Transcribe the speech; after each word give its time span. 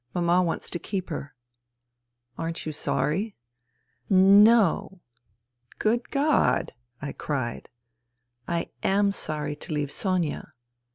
Mama 0.15 0.41
wants 0.41 0.71
to 0.71 0.79
keep 0.79 1.09
her."" 1.11 1.35
Aren't 2.39 2.65
you 2.65 2.71
sorry?"" 2.71 3.35
No."" 4.49 4.99
Good 5.77 6.09
God!" 6.09 6.73
I 7.03 7.11
cried." 7.11 7.69
I 8.57 8.71
am 8.81 9.11
sorry 9.11 9.55
to 9.57 9.73
leave 9.75 9.91
Sonia." 9.91 10.53